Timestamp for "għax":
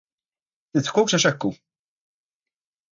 1.19-1.31